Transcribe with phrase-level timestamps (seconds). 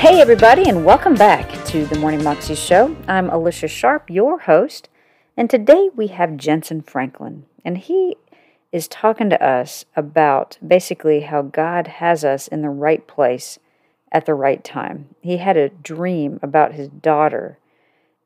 [0.00, 2.96] Hey, everybody, and welcome back to the Morning Moxie Show.
[3.06, 4.88] I'm Alicia Sharp, your host,
[5.36, 8.16] and today we have Jentezen Franklin, and he
[8.72, 13.58] is talking to us about basically how God has us in the right place
[14.12, 15.14] at the right time.
[15.20, 17.58] He had a dream about his daughter,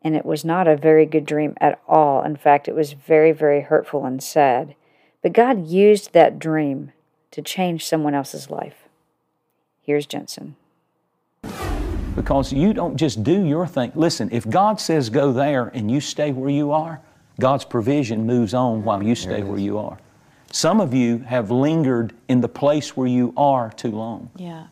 [0.02, 2.22] and it was not a very good dream at all.
[2.22, 4.74] In fact, it was very, very hurtful and sad.
[5.22, 6.92] But God used that dream
[7.30, 8.88] to change someone else's life.
[9.80, 10.54] Here's Jentezen.
[12.14, 13.92] because you don't just do your thing.
[13.94, 17.00] Listen, if God says go there and you stay where you are,
[17.40, 19.98] God's provision moves on while you stay where you are.
[20.54, 24.30] Some of you have lingered in the place where you are too long.
[24.36, 24.68] Yeah.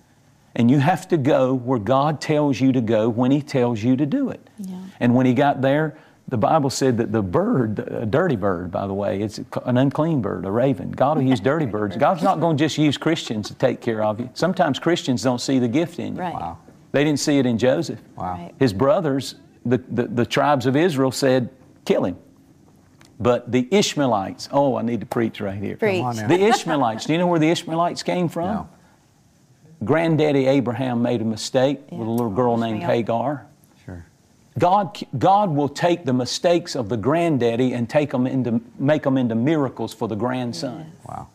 [0.55, 3.97] And you have to go where God tells you to go when He tells you
[3.97, 4.49] to do it.
[4.59, 4.80] Yeah.
[5.01, 8.87] And when He got there, the Bible said that the bird, a dirty bird, by
[8.87, 10.93] the way, it's an unclean bird, a raven.
[10.93, 11.96] God will use dirty birds.
[11.96, 14.30] God's not going to just use Christians to take care of you.
[14.35, 16.21] Sometimes Christians don't see the gift in you.
[16.21, 16.33] Right.
[16.33, 16.59] Wow.
[16.93, 17.99] They didn't see it in Joseph.
[18.17, 18.35] Wow.
[18.35, 18.55] Right.
[18.61, 19.35] His brothers,
[19.67, 21.51] the, the, the tribes of Israel, said,
[21.85, 22.17] kill him.
[23.23, 25.76] But the Ishmaelites, oh, I need to preach right here.
[25.76, 26.02] Preach.
[26.02, 26.16] on.
[26.16, 28.48] The Ishmaelites, do you know where the Ishmaelites came from?
[28.48, 28.68] No.
[29.84, 33.46] Granddaddy Abraham made a mistake with a little girl named Hagar.
[33.84, 34.04] Sure.
[34.59, 39.16] God, God will take the mistakes of the granddaddy and take them into, make them
[39.16, 40.93] into miracles for the grandson.
[41.09, 41.28] Wow.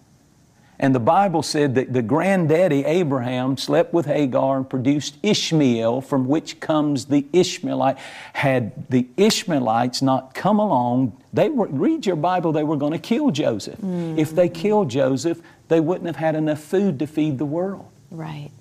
[0.80, 6.28] And the Bible said that the granddaddy Abraham slept with Hagar and produced Ishmael, from
[6.28, 7.98] which comes the Ishmaelite.
[8.34, 13.00] Had the Ishmaelites not come along, they were, read your Bible, they were going to
[13.00, 13.80] kill Joseph.
[13.80, 14.20] Mm.
[14.20, 17.86] If they killed Joseph, they wouldn't have had enough food to feed the world.
[18.12, 18.52] Right.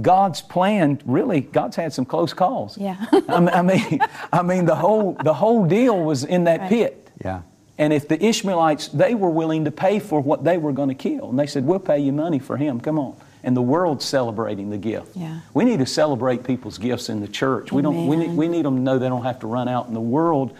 [0.00, 2.78] God's plan, really, God's had some close calls.
[2.78, 2.96] Yeah.
[3.28, 4.00] I mean- I mean,
[4.32, 6.68] I mean, the whole, the whole deal was in that Right.
[6.68, 7.10] pit.
[7.24, 7.42] Yeah.
[7.76, 10.94] And if the Ishmaelites, they were willing to pay for what they were going to
[10.94, 11.30] kill.
[11.30, 13.16] And they said, We'll pay you money for him, come on.
[13.42, 15.16] And the world's celebrating the gift.
[15.16, 15.40] Yeah.
[15.52, 17.72] We need to celebrate people's gifts in the church.
[17.72, 19.86] We, don't, we, need, we need them to know they don't have to run out
[19.86, 20.56] in the world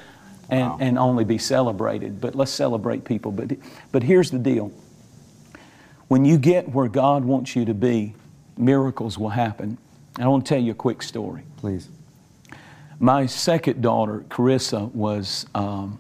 [0.51, 0.79] and, Wow.
[0.81, 2.21] and only be celebrated.
[2.21, 3.33] But let's celebrate people.
[3.33, 3.53] But,
[3.91, 4.71] but here's the deal
[6.09, 8.15] when you get where God wants you to be,
[8.59, 9.79] miracles will happen.
[10.19, 11.43] I want to tell you a quick story.
[11.57, 11.89] Please.
[13.01, 15.99] My second daughter, Caressa, was um,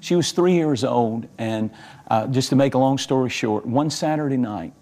[0.00, 1.70] she was three years old, and
[2.08, 4.72] uh, just to make a long story short, one Saturday night,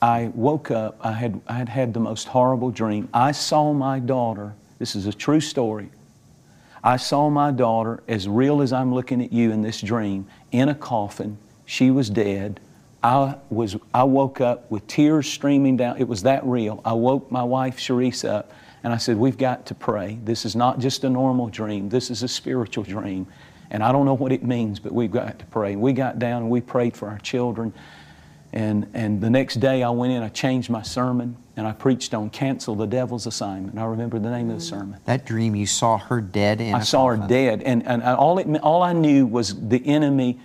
[0.00, 0.98] I woke up.
[1.00, 3.08] I had I had had the most horrible dream.
[3.14, 4.54] I saw my daughter.
[4.78, 5.90] This is a true story.
[6.82, 10.68] I saw my daughter as real as I'm looking at you in this dream in
[10.68, 11.38] a coffin.
[11.64, 12.58] She was dead.
[13.04, 15.98] I was I woke up with tears streaming down.
[15.98, 16.80] It was that real.
[16.84, 20.18] I woke my wife Cherise up and I said, "We've got to pray.
[20.24, 21.88] This is not just a normal dream.
[21.88, 23.28] This is a spiritual dream."
[23.72, 25.76] And I don't know what it means, but we've got to pray.
[25.76, 27.72] We got down and we prayed for our children.
[28.52, 32.12] And, and the next day I went in, I changed my sermon, and I preached
[32.12, 33.78] on cancel the devil's assignment.
[33.78, 35.00] I remember the name of the sermon.
[35.06, 38.38] That dream, you saw her dead in I a saw her dead, and, and all,
[38.38, 40.38] it, all I knew was the enemy.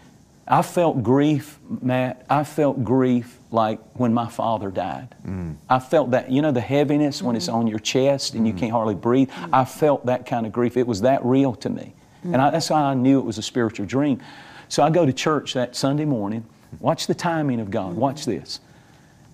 [0.47, 2.25] I felt grief, Matt.
[2.29, 5.13] I felt grief like when my father died.
[5.25, 5.57] Mm.
[5.69, 7.55] I felt that, you know, the heaviness when it's mm.
[7.55, 8.57] on your chest and you mm.
[8.59, 9.29] can't hardly breathe.
[9.51, 10.77] I felt that kind of grief.
[10.77, 11.93] It was that real to me.
[12.19, 12.33] Mm-hmm.
[12.33, 14.21] And I, that's how I knew it was a spiritual dream.
[14.69, 16.45] So I go to church that Sunday morning.
[16.79, 17.95] Watch the timing of God.
[17.95, 18.39] Watch mm-hmm.
[18.39, 18.59] this.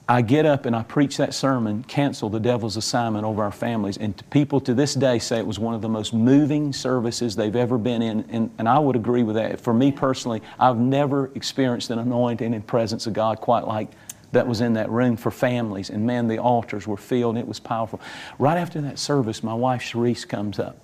[0.08, 3.96] I get up and I preach that sermon, cancel the devil's assignment over our families.
[3.96, 7.56] And people to this day say it was one of the most moving services they've
[7.56, 8.26] ever been in.
[8.30, 9.62] And, and I would agree with that.
[9.62, 13.92] For me personally, I've never experienced an anointing and presence of God quite like
[14.34, 15.90] that was in that room for families.
[15.90, 18.02] And man, the altars were filled and it was powerful.
[18.40, 20.78] Right after that service, my wife Cherise comes up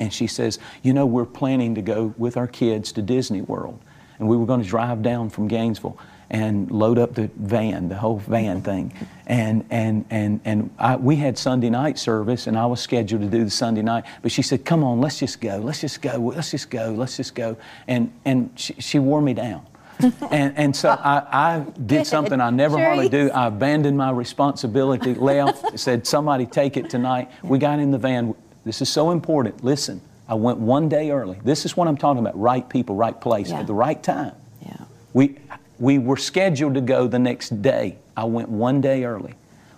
[0.00, 3.78] and she says, You know, we're planning to go with our kids to Disney World.
[4.18, 5.98] And we were going to drive down from Gainesville
[6.30, 8.92] and load up the van, the whole van thing.
[9.26, 13.28] And, and, and, and I, we had Sunday night service, and I was scheduled to
[13.28, 14.04] do the Sunday night.
[14.22, 15.58] But she said, Come on, let's just go.
[15.58, 16.16] Let's just go.
[16.18, 16.92] Let's just go.
[16.92, 17.56] Let's just go.
[17.88, 19.66] And, and she, she wore me down.
[20.30, 23.30] and, and so I, I did something I never hardly do.
[23.32, 27.30] I abandoned my responsibility, left, said, Somebody take it tonight.
[27.42, 28.34] We got in the van.
[28.64, 29.64] This is so important.
[29.64, 31.40] Listen, I went one day early.
[31.44, 33.60] This is what I'm talking about right people, right place, Yeah.
[33.60, 34.34] at the right time.
[34.64, 34.76] Yeah.
[35.12, 35.38] We,
[35.78, 37.96] we were scheduled to go the next day.
[38.16, 39.34] I went one day early.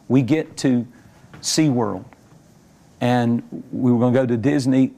[0.08, 0.87] We get to
[1.40, 2.05] SeaWorld,
[3.00, 3.43] and
[3.73, 4.93] we were going to go to Disney,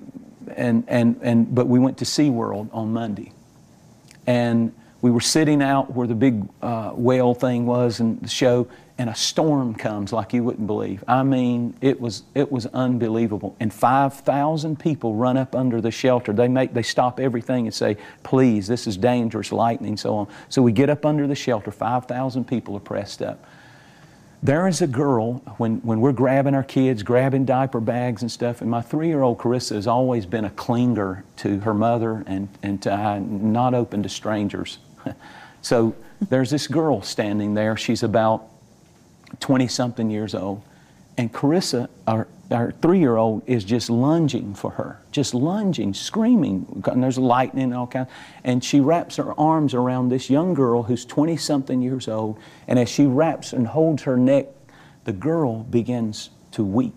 [0.57, 3.33] and, and, and, but we went to SeaWorld on Monday.
[4.27, 4.73] And
[5.03, 9.11] we were sitting out where the big uh, whale thing was and the show, and
[9.11, 11.03] a storm comes like you wouldn't believe.
[11.09, 13.57] I mean, it was it was unbelievable.
[13.59, 16.33] And 5,000 people run up under the shelter.
[16.33, 20.63] They make they stop everything and say, "Please, this is dangerous, lightning, so on." So
[20.63, 21.73] we get up under the shelter.
[21.73, 23.45] 5,000 people are pressed up.
[24.45, 28.61] There is a girl when when we're grabbing our kids, grabbing diaper bags and stuff.
[28.61, 32.95] And my three-year-old Caressa has always been a clinger to her mother and and to,
[32.95, 34.79] uh, not open to strangers.
[35.63, 37.77] so there's this girl standing there.
[37.77, 38.51] She's about
[39.41, 40.63] 20 something years old.
[41.17, 46.83] And Caressa, our, our three year old, is just lunging for her, just lunging, screaming.
[46.87, 48.11] And there's lightning and all kinds.
[48.43, 52.39] And she wraps her arms around this young girl who's 20 something years old.
[52.67, 54.47] And as she wraps and holds her neck,
[55.05, 56.95] the girl begins to weep.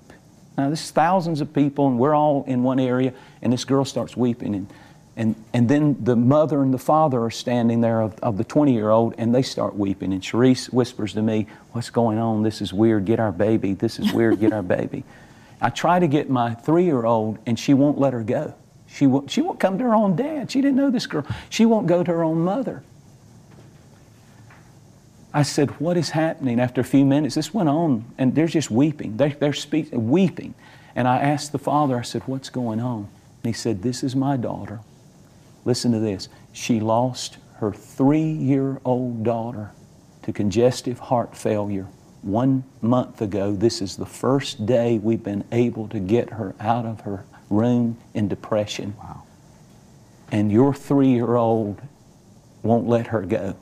[0.58, 3.14] Now, this is thousands of people, and we're all in one area,
[3.44, 4.56] and this girl starts weeping.
[4.56, 4.68] And
[5.18, 8.72] and, and then the mother and the father are standing there of, of the 20
[8.72, 10.14] year old and they start weeping.
[10.14, 12.44] And Cherise whispers to me, What's going on?
[12.44, 13.06] This is weird.
[13.06, 13.74] Get our baby.
[13.74, 14.40] This is weird.
[14.40, 15.04] Get our baby.
[15.62, 18.54] I try to get my three year old and she won't let her go.
[18.86, 20.52] She won't, she won't come to her own dad.
[20.52, 21.26] She didn't know this girl.
[21.50, 22.84] She won't go to her own mother.
[25.34, 26.60] I said, What is happening?
[26.60, 29.18] After a few minutes, this went on, and they're just weeping.
[29.18, 30.54] They, they're speaking, weeping.
[30.96, 33.08] And I asked the father, I said, What's going on?
[33.44, 34.80] And he said, This is my daughter.
[35.68, 36.30] Listen to this.
[36.54, 39.72] She lost her three year old daughter
[40.24, 41.88] to congestive heart failure
[42.22, 43.54] one month ago.
[43.54, 47.98] This is the first day we've been able to get her out of her room
[48.14, 48.96] in depression.
[48.98, 49.24] Wow.
[50.32, 51.82] And your three year old
[52.64, 53.58] won't let her go.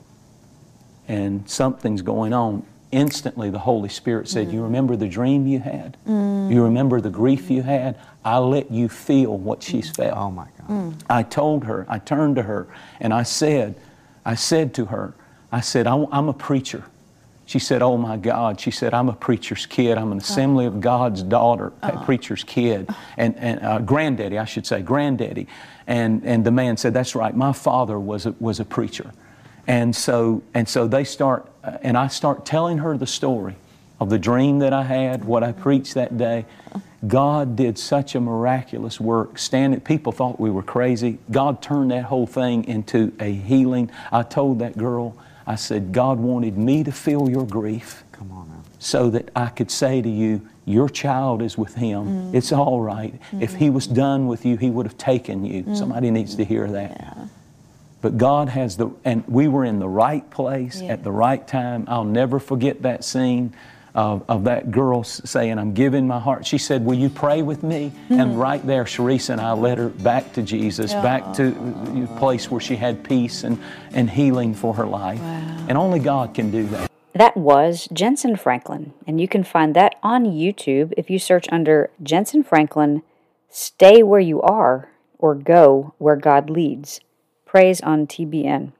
[1.08, 5.98] And something's going on instantly the Holy Spirit said, You remember the dream you had?
[6.08, 6.54] Mm.
[6.54, 7.98] You remember the grief you had?
[8.24, 10.16] I let you feel what she's felt.
[10.16, 10.48] Oh my
[11.10, 12.68] I told her, I turned to her,
[13.00, 13.76] and I said,
[14.26, 15.14] I said to her,
[15.52, 16.84] I said, I'm a preacher.
[17.46, 18.60] She said, Oh my God.
[18.60, 19.98] She said, I'm a preacher's kid.
[19.98, 24.66] I'm an Assembly of God's daughter, a preacher's kid, and, and uh, granddaddy, I should
[24.66, 25.48] say, granddaddy.
[25.86, 27.36] And, and the man said, That's right.
[27.36, 29.12] My father was a, was a preacher.
[29.68, 33.56] And so, and so they start, uh, and I start telling her the story
[34.00, 36.46] of the dream that I had, what I preached that day.
[37.08, 39.38] God did such a miraculous work.
[39.38, 41.18] Standing, people thought we were crazy.
[41.32, 43.92] God turned that whole thing into a healing.
[44.12, 45.16] I told that girl,
[45.46, 48.04] I said, God wanted me to feel your grief.
[48.12, 48.64] Come on now.
[48.80, 52.32] So that I could say to you, your child is with him.
[52.32, 52.36] Mm.
[52.36, 53.14] It's all right.
[53.14, 53.42] mm-hmm.
[53.42, 55.64] If he was done with you, he would have taken you.
[55.64, 55.78] Mm.
[55.78, 56.92] Somebody needs to hear that.
[56.92, 57.28] Yeah.
[58.02, 60.94] But God has the, and we were in the right place yeah.
[60.94, 61.86] at the right time.
[61.88, 63.54] I'll never forget that scene
[63.96, 66.46] of, of that girl saying, I'm giving my heart.
[66.46, 67.92] She said, Will you pray with me?
[67.92, 68.20] Mm-hmm.
[68.20, 71.02] And right there, Cherise and I led her back to Jesus, oh.
[71.02, 73.58] back to the place where she had peace and,
[73.94, 75.20] and healing for her life.
[75.20, 75.66] Wow.
[75.70, 76.92] And only God can do that.
[77.14, 81.90] That was Jentezen Franklin, and you can find that on YouTube if you search under
[82.04, 83.04] Jentezen Franklin,
[83.48, 87.00] Stay Where You Are, or Go Where God Leads.
[87.46, 88.74] Praise on TBN.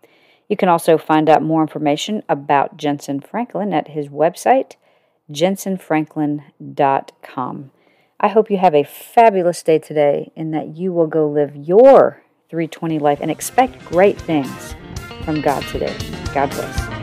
[0.50, 4.74] You can also find out more information about Jentezen Franklin at his website,
[5.32, 7.72] jentezenfranklin.com.
[8.20, 12.24] I hope you have a fabulous day today and that you will go live your
[12.50, 14.76] 320 life and expect great things
[15.24, 15.96] from God today.
[16.34, 16.95] God bless.